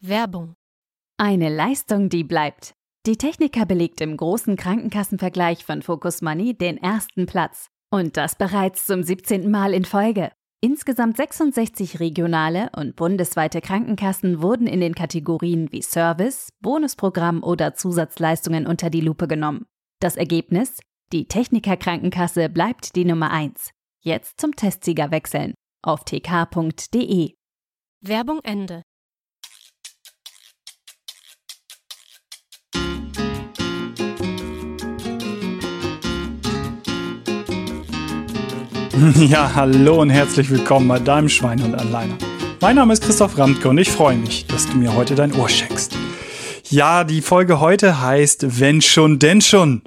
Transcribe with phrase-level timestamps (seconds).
[0.00, 0.54] Werbung.
[1.16, 2.72] Eine Leistung, die bleibt.
[3.04, 7.66] Die Techniker belegt im großen Krankenkassenvergleich von Focus Money den ersten Platz.
[7.90, 9.50] Und das bereits zum 17.
[9.50, 10.30] Mal in Folge.
[10.60, 18.66] Insgesamt 66 regionale und bundesweite Krankenkassen wurden in den Kategorien wie Service, Bonusprogramm oder Zusatzleistungen
[18.66, 19.66] unter die Lupe genommen.
[20.00, 20.78] Das Ergebnis?
[21.12, 23.70] Die Techniker Krankenkasse bleibt die Nummer 1.
[24.00, 27.34] Jetzt zum Testsieger wechseln auf tk.de.
[28.00, 28.82] Werbung Ende.
[39.16, 42.16] Ja, hallo und herzlich willkommen bei deinem Schwein und Alleiner.
[42.60, 45.48] Mein Name ist Christoph Ramtke und ich freue mich, dass du mir heute dein Ohr
[45.48, 45.96] schenkst.
[46.68, 49.82] Ja, die Folge heute heißt Wenn schon, denn schon.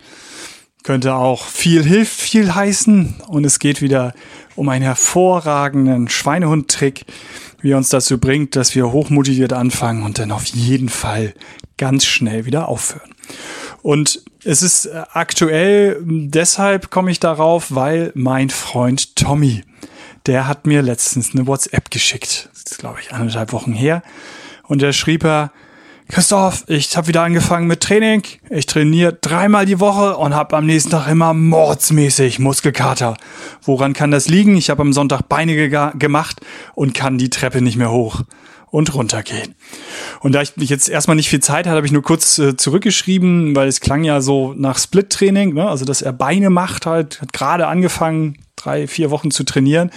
[0.83, 4.13] Könnte auch viel hilft viel heißen und es geht wieder
[4.55, 7.05] um einen hervorragenden Schweinehund-Trick,
[7.61, 11.33] wie er uns dazu bringt, dass wir hochmotiviert anfangen und dann auf jeden Fall
[11.77, 13.11] ganz schnell wieder aufhören.
[13.81, 19.63] Und es ist äh, aktuell, deshalb komme ich darauf, weil mein Freund Tommy,
[20.25, 22.49] der hat mir letztens eine WhatsApp geschickt.
[22.53, 24.03] Das ist, glaube ich, anderthalb Wochen her.
[24.67, 25.52] Und da schrieb er,
[26.11, 28.23] Christoph, ich habe wieder angefangen mit Training.
[28.49, 33.15] Ich trainiere dreimal die Woche und habe am nächsten Tag immer mordsmäßig Muskelkater.
[33.61, 34.57] Woran kann das liegen?
[34.57, 36.41] Ich habe am Sonntag Beine gemacht
[36.75, 38.23] und kann die Treppe nicht mehr hoch
[38.71, 39.55] und runtergehen.
[40.22, 43.55] Und da ich jetzt erstmal nicht viel Zeit hatte, habe ich nur kurz äh, zurückgeschrieben,
[43.55, 45.67] weil es klang ja so nach Split-Training, ne?
[45.67, 49.89] also dass er Beine macht halt, hat gerade angefangen, drei, vier Wochen zu trainieren.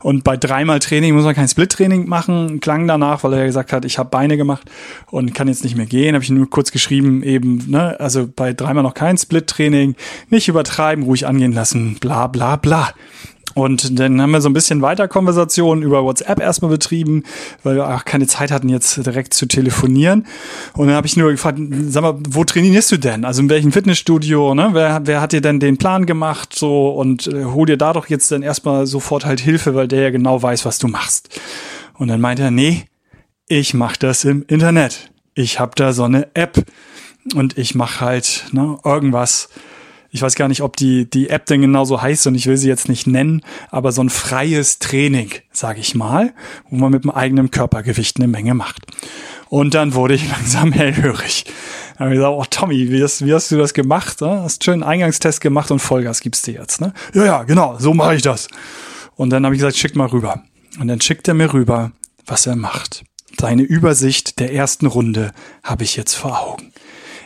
[0.00, 3.72] Und bei dreimal Training muss man kein Split-Training machen, klang danach, weil er ja gesagt
[3.72, 4.70] hat, ich habe Beine gemacht
[5.10, 6.14] und kann jetzt nicht mehr gehen.
[6.14, 9.96] Habe ich nur kurz geschrieben, eben, ne, also bei dreimal noch kein Split-Training,
[10.30, 12.92] nicht übertreiben, ruhig angehen lassen, bla bla bla.
[13.54, 17.24] Und dann haben wir so ein bisschen weiter Konversationen über WhatsApp erstmal betrieben,
[17.62, 20.26] weil wir auch keine Zeit hatten, jetzt direkt zu telefonieren.
[20.74, 23.24] Und dann habe ich nur gefragt, sag mal, wo trainierst du denn?
[23.24, 24.54] Also in welchem Fitnessstudio?
[24.54, 24.70] Ne?
[24.72, 26.54] Wer, wer hat dir denn den Plan gemacht?
[26.54, 30.02] So und äh, hol dir da doch jetzt dann erstmal sofort halt Hilfe, weil der
[30.02, 31.28] ja genau weiß, was du machst.
[31.94, 32.84] Und dann meinte er, nee,
[33.48, 35.10] ich mache das im Internet.
[35.34, 36.64] Ich habe da so eine App
[37.34, 39.50] und ich mache halt ne, irgendwas
[40.14, 42.68] ich weiß gar nicht, ob die, die App denn genauso heißt und ich will sie
[42.68, 43.40] jetzt nicht nennen,
[43.70, 46.34] aber so ein freies Training, sage ich mal,
[46.68, 48.82] wo man mit dem eigenen Körpergewicht eine Menge macht.
[49.48, 51.46] Und dann wurde ich langsam hellhörig.
[51.96, 54.20] Dann habe ich gesagt, oh Tommy, wie hast, wie hast du das gemacht?
[54.20, 54.42] Ne?
[54.42, 56.82] Hast schön einen Eingangstest gemacht und Vollgas gibst du jetzt.
[56.82, 56.92] Ne?
[57.14, 58.48] Ja, ja, genau, so mache ich das.
[59.16, 60.42] Und dann habe ich gesagt, schick mal rüber.
[60.78, 61.92] Und dann schickt er mir rüber,
[62.26, 63.02] was er macht.
[63.40, 65.32] Seine Übersicht der ersten Runde
[65.64, 66.72] habe ich jetzt vor Augen.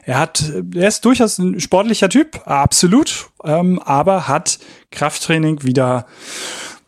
[0.06, 4.60] Er hat, er ist durchaus ein sportlicher Typ, absolut, ähm, aber hat
[4.92, 6.06] Krafttraining wieder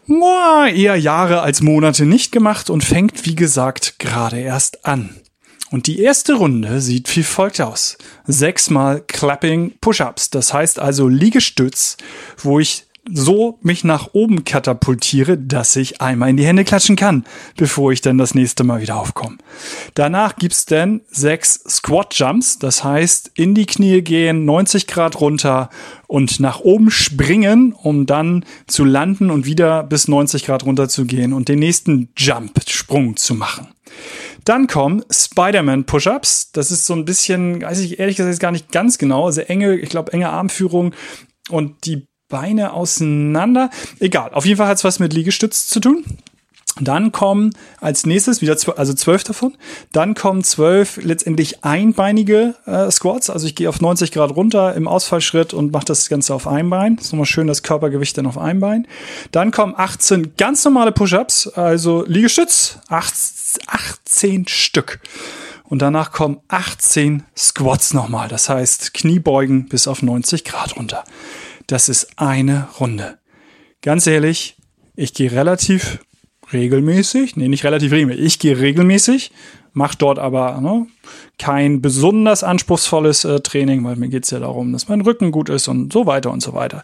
[0.07, 5.17] boah, eher Jahre als Monate nicht gemacht und fängt, wie gesagt, gerade erst an.
[5.71, 7.99] Und die erste Runde sieht wie folgt aus.
[8.25, 10.31] Sechsmal Clapping Push-Ups.
[10.31, 11.97] Das heißt also Liegestütz,
[12.39, 17.25] wo ich so mich nach oben katapultiere, dass ich einmal in die Hände klatschen kann,
[17.57, 19.39] bevor ich dann das nächste Mal wieder aufkomme.
[19.95, 25.71] Danach gibt's dann sechs Squat Jumps, das heißt in die Knie gehen, 90 Grad runter
[26.07, 31.05] und nach oben springen, um dann zu landen und wieder bis 90 Grad runter zu
[31.05, 33.69] gehen und den nächsten Jump, Sprung zu machen.
[34.45, 36.53] Dann kommen Spider-Man Push-Ups.
[36.53, 39.77] Das ist so ein bisschen, weiß ich ehrlich gesagt gar nicht ganz genau, sehr enge,
[39.77, 40.95] ich glaube, enge Armführung.
[41.51, 43.71] Und die Beine auseinander.
[44.01, 46.05] Egal, auf jeden Fall hat es was mit Liegestütz zu tun.
[46.81, 49.57] Dann kommen als nächstes wieder zwölf, also zwölf davon.
[49.93, 53.31] Dann kommen zwölf letztendlich einbeinige äh, Squats.
[53.31, 56.71] Also ich gehe auf 90 Grad runter im Ausfallschritt und mache das Ganze auf ein
[56.71, 56.97] Bein.
[56.97, 58.87] Ist nochmal schön das Körpergewicht dann auf ein Bein.
[59.33, 65.01] Dann kommen 18 ganz normale Push-ups, also Liegestütz, 18 Stück.
[65.65, 68.29] Und danach kommen 18 Squats nochmal.
[68.29, 71.05] Das heißt Kniebeugen bis auf 90 Grad runter
[71.69, 73.19] das ist eine Runde.
[73.83, 74.57] Ganz ehrlich,
[74.97, 76.01] ich gehe relativ
[76.53, 79.31] regelmäßig, nee, nicht relativ regelmäßig, ich gehe regelmäßig,
[79.73, 80.87] mache dort aber ne,
[81.39, 85.69] kein besonders anspruchsvolles äh, Training, weil mir geht's ja darum, dass mein Rücken gut ist
[85.69, 86.83] und so weiter und so weiter.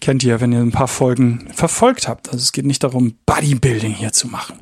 [0.00, 2.28] Kennt ihr, wenn ihr ein paar Folgen verfolgt habt.
[2.28, 4.58] Also es geht nicht darum, Bodybuilding hier zu machen.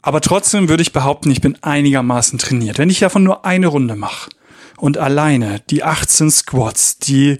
[0.00, 2.78] Aber trotzdem würde ich behaupten, ich bin einigermaßen trainiert.
[2.78, 4.30] Wenn ich davon nur eine Runde mache
[4.78, 7.38] und alleine die 18 Squats, die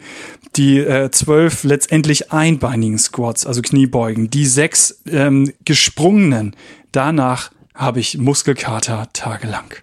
[0.56, 6.56] die äh, zwölf letztendlich einbeinigen Squats, also Kniebeugen, die sechs ähm, gesprungenen.
[6.92, 9.74] Danach habe ich Muskelkater tagelang.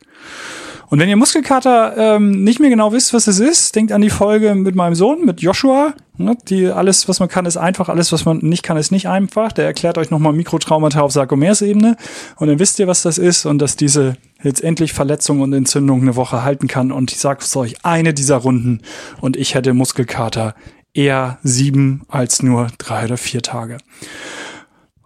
[0.90, 4.10] Und wenn ihr Muskelkater ähm, nicht mehr genau wisst, was es ist, denkt an die
[4.10, 5.94] Folge mit meinem Sohn, mit Joshua.
[6.16, 9.08] Ne, die, alles, was man kann, ist einfach, alles, was man nicht kann, ist nicht
[9.08, 9.52] einfach.
[9.52, 11.98] Der erklärt euch nochmal Mikrotraumata auf Sarkomersebene
[12.38, 16.02] und dann wisst ihr, was das ist und dass diese jetzt endlich Verletzung und Entzündung
[16.02, 16.92] eine Woche halten kann.
[16.92, 18.82] Und ich sage es euch, eine dieser Runden
[19.20, 20.56] und ich hätte Muskelkater
[20.94, 23.78] eher sieben als nur drei oder vier Tage.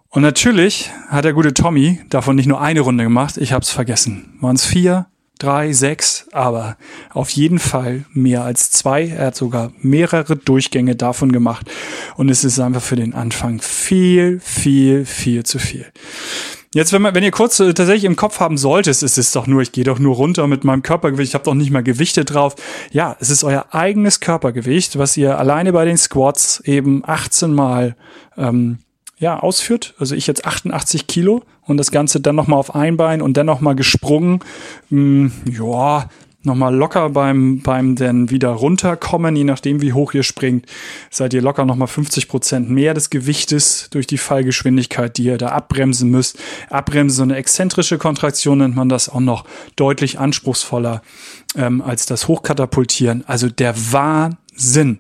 [0.09, 3.69] Und natürlich hat der gute Tommy davon nicht nur eine Runde gemacht, ich habe es
[3.69, 4.37] vergessen.
[4.41, 5.07] Waren es vier,
[5.41, 6.77] drei, sechs, aber
[7.11, 9.07] auf jeden Fall mehr als zwei.
[9.07, 11.69] Er hat sogar mehrere Durchgänge davon gemacht
[12.15, 15.85] und es ist einfach für den Anfang viel, viel, viel zu viel.
[16.73, 19.45] Jetzt, wenn, man, wenn ihr kurz äh, tatsächlich im Kopf haben solltet, ist es doch
[19.45, 22.23] nur, ich gehe doch nur runter mit meinem Körpergewicht, ich habe doch nicht mal Gewichte
[22.23, 22.55] drauf.
[22.91, 27.97] Ja, es ist euer eigenes Körpergewicht, was ihr alleine bei den Squats eben 18 Mal
[28.38, 28.77] ähm,
[29.21, 29.94] ja, ausführt.
[30.00, 33.45] Also ich jetzt 88 Kilo und das Ganze dann nochmal auf ein Bein und dann
[33.45, 34.39] nochmal gesprungen.
[34.89, 36.09] Hm, ja,
[36.41, 40.65] nochmal locker beim, beim dann wieder runterkommen, je nachdem wie hoch ihr springt,
[41.12, 45.50] seid ihr locker nochmal 50 Prozent mehr des Gewichtes durch die Fallgeschwindigkeit, die ihr da
[45.50, 46.39] abbremsen müsst.
[46.71, 49.45] Abbremsen, so eine exzentrische Kontraktion nennt man das auch noch
[49.75, 51.03] deutlich anspruchsvoller
[51.56, 53.24] ähm, als das Hochkatapultieren.
[53.27, 54.97] Also der Wahnsinn.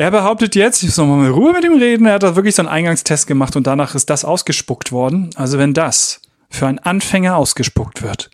[0.00, 2.54] Er behauptet jetzt, ich soll mal in Ruhe mit ihm reden, er hat da wirklich
[2.54, 5.28] so einen Eingangstest gemacht und danach ist das ausgespuckt worden.
[5.36, 8.30] Also wenn das für einen Anfänger ausgespuckt wird,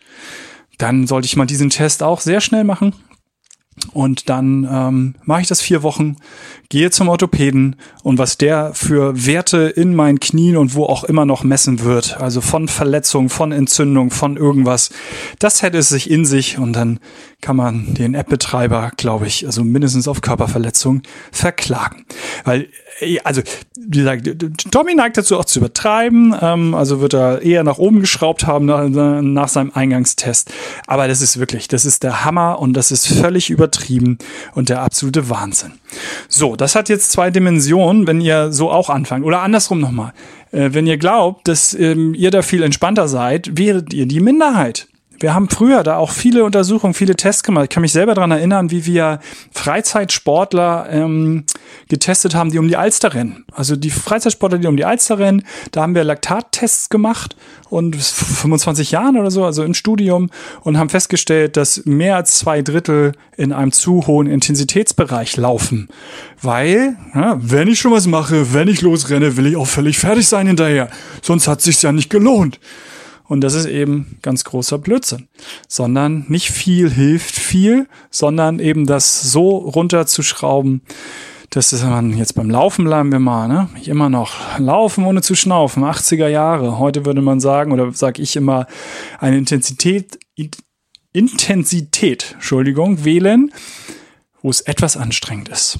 [0.78, 2.94] dann sollte ich mal diesen Test auch sehr schnell machen.
[3.92, 6.16] Und dann ähm, mache ich das vier Wochen,
[6.68, 11.26] gehe zum Orthopäden und was der für Werte in meinen Knien und wo auch immer
[11.26, 14.90] noch messen wird, also von Verletzung, von Entzündung, von irgendwas,
[15.38, 17.00] das hätte es sich in sich und dann
[17.40, 22.06] kann man den App-Betreiber, glaube ich, also mindestens auf Körperverletzung verklagen.
[22.44, 22.68] Weil
[23.24, 23.42] also
[23.76, 24.26] wie gesagt,
[24.70, 28.64] Tommy neigt dazu auch zu übertreiben, ähm, also wird er eher nach oben geschraubt haben
[28.64, 30.50] nach, nach seinem Eingangstest.
[30.86, 34.18] Aber das ist wirklich, das ist der Hammer und das ist völlig übertrieben
[34.54, 35.72] und der absolute Wahnsinn.
[36.28, 39.24] So, das hat jetzt zwei Dimensionen, wenn ihr so auch anfangt.
[39.24, 40.12] Oder andersrum nochmal.
[40.52, 44.88] Äh, wenn ihr glaubt, dass ähm, ihr da viel entspannter seid, wäret ihr die Minderheit.
[45.18, 47.64] Wir haben früher da auch viele Untersuchungen, viele Tests gemacht.
[47.64, 49.20] Ich kann mich selber daran erinnern, wie wir
[49.52, 51.44] Freizeitsportler ähm,
[51.88, 53.44] getestet haben, die um die Alster rennen.
[53.52, 57.36] Also die Freizeitsportler, die um die Alster rennen, da haben wir Laktattests gemacht
[57.68, 60.30] und 25 Jahren oder so, also im Studium
[60.62, 65.88] und haben festgestellt, dass mehr als zwei Drittel in einem zu hohen Intensitätsbereich laufen.
[66.42, 70.28] Weil, ja, wenn ich schon was mache, wenn ich losrenne, will ich auch völlig fertig
[70.28, 70.90] sein hinterher.
[71.22, 72.60] Sonst hat sich's ja nicht gelohnt.
[73.28, 75.28] Und das ist eben ganz großer Blödsinn.
[75.68, 80.82] Sondern nicht viel hilft viel, sondern eben das so runterzuschrauben,
[81.50, 83.68] dass ist man jetzt beim Laufen bleiben wir mal, ne?
[83.84, 86.78] Immer noch laufen ohne zu schnaufen, 80er Jahre.
[86.78, 88.66] Heute würde man sagen, oder sage ich immer,
[89.20, 90.18] eine Intensität,
[91.12, 93.52] Intensität, Entschuldigung, wählen,
[94.42, 95.78] wo es etwas anstrengend ist.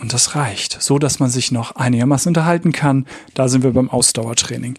[0.00, 3.06] Und das reicht, so dass man sich noch einigermaßen unterhalten kann.
[3.34, 4.74] Da sind wir beim Ausdauertraining.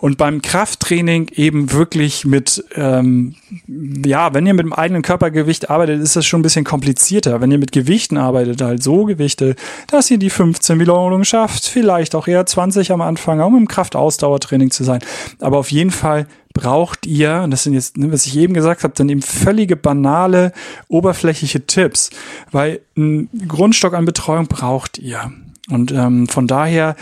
[0.00, 3.36] Und beim Krafttraining eben wirklich mit, ähm,
[3.68, 7.40] ja, wenn ihr mit dem eigenen Körpergewicht arbeitet, ist das schon ein bisschen komplizierter.
[7.40, 9.54] Wenn ihr mit Gewichten arbeitet, halt so Gewichte,
[9.86, 14.70] dass ihr die 15 Wiederholungen schafft, vielleicht auch eher 20 am Anfang, um im Kraftausdauertraining
[14.72, 15.00] zu sein.
[15.38, 18.84] Aber auf jeden Fall braucht ihr, und das sind jetzt, ne, was ich eben gesagt
[18.84, 20.52] habe, dann eben völlige banale,
[20.88, 22.10] oberflächliche Tipps,
[22.50, 25.32] weil ein Grundstock an Betreuung braucht ihr.
[25.68, 26.96] Und ähm, von daher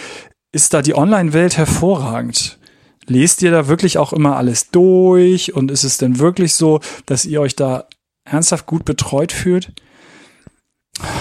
[0.53, 2.59] ist da die Online-Welt hervorragend.
[3.07, 7.25] Lest ihr da wirklich auch immer alles durch und ist es denn wirklich so, dass
[7.25, 7.87] ihr euch da
[8.25, 9.73] ernsthaft gut betreut fühlt?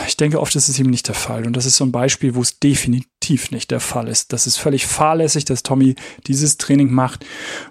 [0.08, 1.46] Ich denke, oft ist es eben nicht der Fall.
[1.46, 4.34] Und das ist so ein Beispiel, wo es definitiv nicht der Fall ist.
[4.34, 5.96] Das ist völlig fahrlässig, dass Tommy
[6.28, 7.26] dieses Training macht.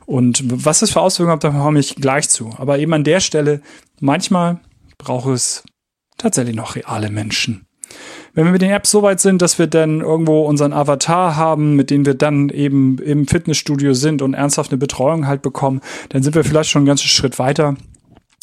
[0.06, 2.50] Und was es für Auswirkungen hat, da komme ich gleich zu.
[2.56, 3.60] Aber eben an der Stelle,
[4.00, 4.60] manchmal
[4.98, 5.64] braucht es
[6.18, 7.66] tatsächlich noch reale Menschen.
[8.34, 11.74] Wenn wir mit den Apps so weit sind, dass wir dann irgendwo unseren Avatar haben,
[11.74, 16.22] mit dem wir dann eben im Fitnessstudio sind und ernsthaft eine Betreuung halt bekommen, dann
[16.22, 17.76] sind wir vielleicht schon einen ganzen Schritt weiter.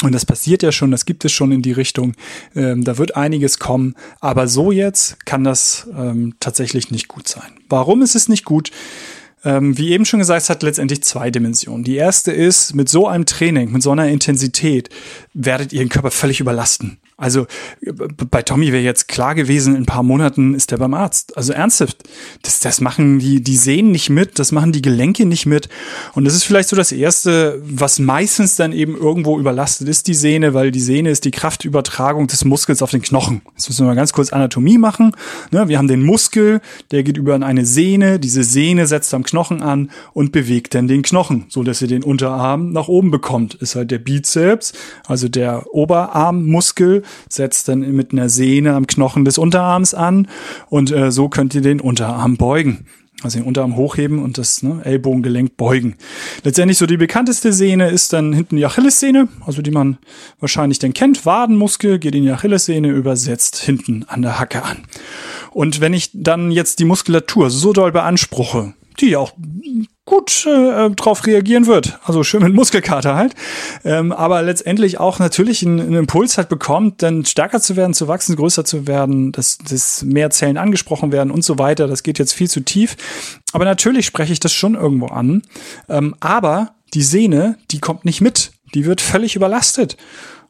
[0.03, 2.13] Und das passiert ja schon, das gibt es schon in die Richtung.
[2.55, 3.95] Ähm, da wird einiges kommen.
[4.19, 7.51] Aber so jetzt kann das ähm, tatsächlich nicht gut sein.
[7.67, 8.71] Warum ist es nicht gut?
[9.43, 11.83] Ähm, wie eben schon gesagt, es hat letztendlich zwei Dimensionen.
[11.83, 14.89] Die erste ist, mit so einem Training, mit so einer Intensität
[15.33, 16.99] werdet ihr den Körper völlig überlasten.
[17.19, 17.47] Also
[18.29, 21.35] bei Tommy wäre jetzt klar gewesen, in ein paar Monaten ist er beim Arzt.
[21.35, 22.03] Also ernsthaft,
[22.43, 25.67] das, das machen die, die Sehnen nicht mit, das machen die Gelenke nicht mit.
[26.13, 30.13] Und das ist vielleicht so das Erste, was meistens dann eben irgendwo überlastet ist, die
[30.13, 33.41] Sehne, weil die Sehne ist die Kraftübertragung des Muskels auf den Knochen.
[33.55, 35.13] Jetzt müssen wir mal ganz kurz Anatomie machen.
[35.49, 39.63] Ne, wir haben den Muskel, der geht über eine Sehne, diese Sehne setzt am Knochen
[39.63, 43.55] an und bewegt dann den Knochen, so dass ihr den Unterarm nach oben bekommt.
[43.55, 44.73] Ist halt der Bizeps,
[45.07, 50.27] also der Oberarmmuskel, setzt dann mit einer Sehne am Knochen des Unterarms an
[50.69, 52.85] und äh, so könnt ihr den Unterarm beugen.
[53.23, 55.95] Also den Unterarm hochheben und das ne, Ellbogengelenk beugen.
[56.43, 59.97] Letztendlich so die bekannteste Sehne ist dann hinten die Achillessehne, also die man
[60.39, 61.25] wahrscheinlich dann kennt.
[61.25, 64.83] Wadenmuskel geht in die Achillessehne, übersetzt hinten an der Hacke an.
[65.49, 69.33] Und wenn ich dann jetzt die Muskulatur so doll beanspruche, die auch
[70.05, 71.99] gut äh, drauf reagieren wird.
[72.03, 73.33] Also schön mit Muskelkater halt.
[73.83, 78.07] Ähm, aber letztendlich auch natürlich einen, einen, Impuls halt bekommt, dann stärker zu werden, zu
[78.07, 81.87] wachsen, größer zu werden, dass, dass mehr Zellen angesprochen werden und so weiter.
[81.87, 82.95] Das geht jetzt viel zu tief.
[83.51, 85.43] Aber natürlich spreche ich das schon irgendwo an.
[85.89, 88.51] Ähm, aber die Sehne, die kommt nicht mit.
[88.73, 89.97] Die wird völlig überlastet.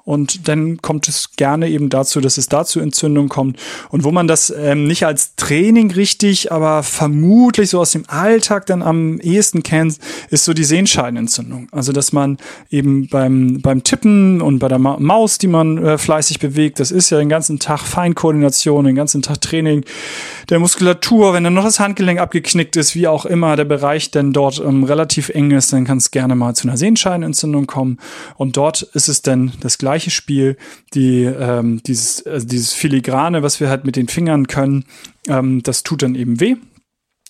[0.08, 3.60] Und dann kommt es gerne eben dazu, dass es dazu Entzündung kommt.
[3.90, 8.68] Und wo man das ähm, nicht als Training richtig, aber vermutlich so aus dem Alltag
[8.68, 9.98] dann am ehesten kennt,
[10.30, 11.68] ist so die Sehenscheidenentzündung.
[11.74, 12.38] Also dass man
[12.70, 16.92] eben beim, beim Tippen und bei der Ma Maus, die man äh, fleißig bewegt, das
[16.92, 19.84] ist ja den ganzen Tag Feinkoordination, den ganzen Tag Training
[20.50, 21.34] der Muskulatur.
[21.34, 24.86] Wenn dann noch das Handgelenk abgeknickt ist, wie auch immer der Bereich denn dort ähm,
[24.86, 27.98] relativ eng ist, dann kann es gerne mal zu einer Sehenscheidenentzündung kommen.
[28.38, 30.58] Und dort ist es dann das gleiche gleiche Spiel,
[30.94, 34.86] die, ähm, dieses, also dieses Filigrane, was wir halt mit den Fingern können,
[35.28, 36.56] ähm, das tut dann eben weh.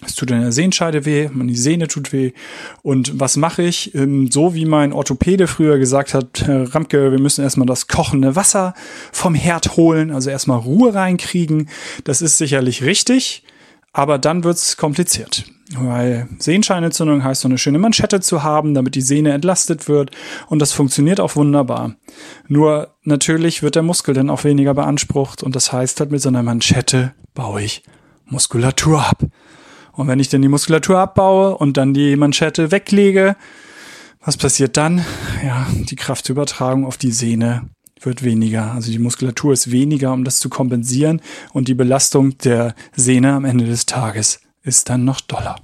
[0.05, 2.33] Es tut in der Sehenscheide weh, die Sehne tut weh.
[2.83, 3.95] Und was mache ich?
[3.95, 8.35] Ähm, so wie mein Orthopäde früher gesagt hat, Herr Ramke, wir müssen erstmal das kochende
[8.35, 8.73] Wasser
[9.13, 11.69] vom Herd holen, also erstmal Ruhe reinkriegen.
[12.03, 13.43] Das ist sicherlich richtig,
[13.93, 15.45] aber dann wird's kompliziert.
[15.75, 20.11] Weil Sehenscheinentzündung heißt, so eine schöne Manschette zu haben, damit die Sehne entlastet wird.
[20.47, 21.95] Und das funktioniert auch wunderbar.
[22.47, 25.43] Nur natürlich wird der Muskel dann auch weniger beansprucht.
[25.43, 27.83] Und das heißt halt, mit so einer Manschette baue ich
[28.25, 29.23] Muskulatur ab.
[29.91, 33.35] Und wenn ich dann die Muskulatur abbaue und dann die Manschette weglege,
[34.21, 35.03] was passiert dann?
[35.43, 37.69] Ja, die Kraftübertragung auf die Sehne
[38.01, 38.73] wird weniger.
[38.73, 41.21] Also die Muskulatur ist weniger, um das zu kompensieren.
[41.51, 45.55] Und die Belastung der Sehne am Ende des Tages ist dann noch doller.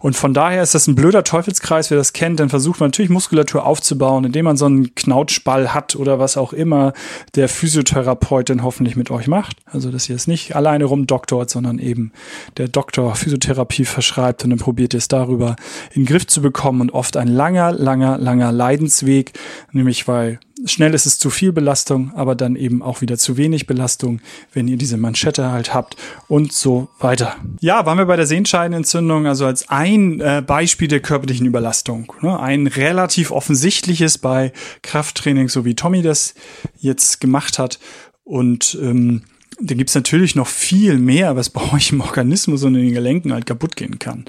[0.00, 3.10] Und von daher ist das ein blöder Teufelskreis, wer das kennt, dann versucht man natürlich
[3.10, 6.92] Muskulatur aufzubauen, indem man so einen Knautschball hat oder was auch immer
[7.34, 9.56] der Physiotherapeut dann hoffentlich mit euch macht.
[9.66, 12.12] Also, dass ihr es nicht alleine rumdoktort, sondern eben
[12.56, 15.56] der Doktor Physiotherapie verschreibt und dann probiert ihr es darüber
[15.92, 19.32] in den Griff zu bekommen und oft ein langer, langer, langer Leidensweg,
[19.72, 23.66] nämlich weil schnell ist es zu viel Belastung, aber dann eben auch wieder zu wenig
[23.66, 24.20] Belastung,
[24.52, 25.96] wenn ihr diese Manschette halt habt
[26.28, 27.36] und so weiter.
[27.60, 32.12] Ja, waren wir bei der Sehenscheidenentzündung, also als ein äh, Beispiel der körperlichen Überlastung.
[32.22, 32.38] Ne?
[32.38, 36.34] Ein relativ offensichtliches bei Krafttraining, so wie Tommy das
[36.78, 37.78] jetzt gemacht hat.
[38.24, 39.22] Und ähm,
[39.60, 43.32] da gibt's natürlich noch viel mehr, was bei euch im Organismus und in den Gelenken
[43.32, 44.24] halt kaputt gehen kann.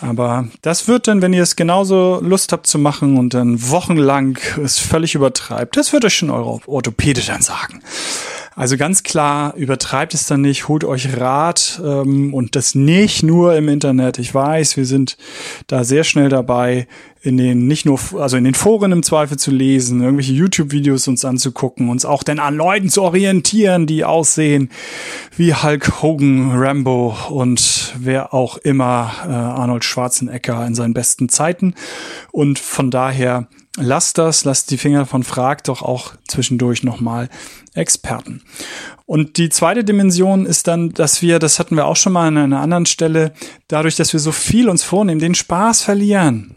[0.00, 4.38] Aber das wird dann, wenn ihr es genauso Lust habt zu machen und dann wochenlang
[4.62, 7.82] es völlig übertreibt, das wird euch schon eure Orthopäde dann sagen.
[8.54, 13.56] Also ganz klar, übertreibt es dann nicht, holt euch Rat ähm, und das nicht nur
[13.56, 14.18] im Internet.
[14.18, 15.16] Ich weiß, wir sind
[15.68, 16.86] da sehr schnell dabei,
[17.22, 21.24] in den nicht nur, also in den Foren im Zweifel zu lesen, irgendwelche YouTube-Videos uns
[21.24, 24.70] anzugucken, uns auch denn an Leuten zu orientieren, die aussehen
[25.36, 31.74] wie Hulk Hogan, Rambo und wer auch immer, äh, Arnold Schwarzenegger in seinen besten Zeiten.
[32.32, 37.28] Und von daher lasst das, lasst die Finger von fragt doch auch zwischendurch nochmal
[37.74, 38.42] Experten.
[39.06, 42.36] Und die zweite Dimension ist dann, dass wir, das hatten wir auch schon mal an
[42.36, 43.32] einer anderen Stelle,
[43.68, 46.54] dadurch, dass wir so viel uns vornehmen, den Spaß verlieren.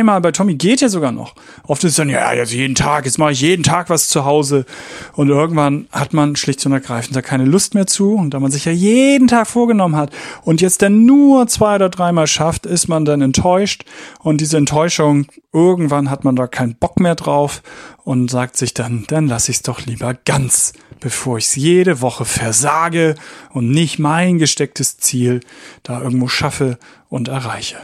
[0.00, 1.34] Dreimal bei Tommy geht ja sogar noch.
[1.66, 4.64] Oft ist dann, ja, jetzt jeden Tag, jetzt mache ich jeden Tag was zu Hause.
[5.12, 8.14] Und irgendwann hat man schlicht und ergreifend da keine Lust mehr zu.
[8.14, 10.10] Und da man sich ja jeden Tag vorgenommen hat
[10.42, 13.84] und jetzt dann nur zwei oder dreimal schafft, ist man dann enttäuscht.
[14.20, 17.62] Und diese Enttäuschung, irgendwann hat man da keinen Bock mehr drauf
[18.02, 22.00] und sagt sich dann, dann lasse ich es doch lieber ganz bevor ich es jede
[22.00, 23.16] Woche versage
[23.52, 25.40] und nicht mein gestecktes Ziel
[25.82, 26.78] da irgendwo schaffe
[27.08, 27.78] und erreiche.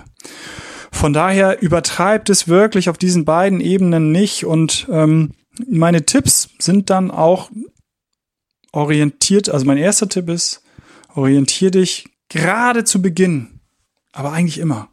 [0.93, 5.33] Von daher übertreibt es wirklich auf diesen beiden Ebenen nicht und ähm,
[5.69, 7.51] meine Tipps sind dann auch
[8.73, 10.63] orientiert, also mein erster Tipp ist,
[11.15, 13.61] orientier dich gerade zu Beginn,
[14.13, 14.89] aber eigentlich immer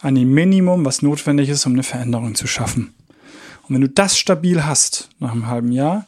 [0.00, 2.94] an dem Minimum, was notwendig ist, um eine Veränderung zu schaffen.
[3.62, 6.06] Und wenn du das stabil hast nach einem halben Jahr,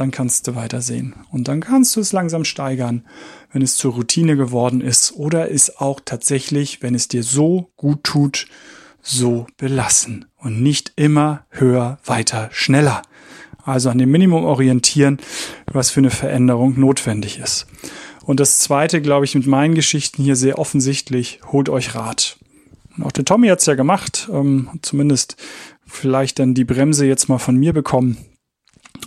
[0.00, 1.14] dann kannst du weitersehen.
[1.30, 3.04] Und dann kannst du es langsam steigern,
[3.52, 8.02] wenn es zur Routine geworden ist oder ist auch tatsächlich, wenn es dir so gut
[8.02, 8.46] tut,
[9.02, 13.02] so belassen und nicht immer höher, weiter, schneller.
[13.62, 15.18] Also an dem Minimum orientieren,
[15.66, 17.66] was für eine Veränderung notwendig ist.
[18.24, 22.38] Und das zweite, glaube ich, mit meinen Geschichten hier sehr offensichtlich, holt euch Rat.
[22.96, 25.36] Und auch der Tommy hat es ja gemacht, ähm, zumindest
[25.86, 28.16] vielleicht dann die Bremse jetzt mal von mir bekommen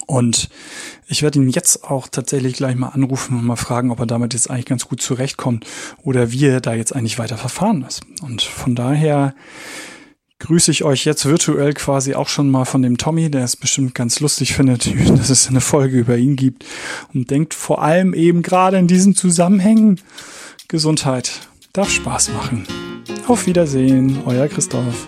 [0.05, 0.49] Und
[1.07, 4.33] ich werde ihn jetzt auch tatsächlich gleich mal anrufen und mal fragen, ob er damit
[4.33, 5.65] jetzt eigentlich ganz gut zurechtkommt
[6.03, 8.01] oder wie er da jetzt eigentlich weiter verfahren ist.
[8.21, 9.33] Und von daher
[10.39, 13.95] grüße ich euch jetzt virtuell quasi auch schon mal von dem Tommy, der es bestimmt
[13.95, 16.65] ganz lustig findet, dass es eine Folge über ihn gibt
[17.13, 19.99] und denkt vor allem eben gerade in diesen Zusammenhängen
[20.67, 21.31] Gesundheit
[21.71, 22.65] darf Spaß machen.
[23.27, 25.07] Auf Wiedersehen, euer Christoph.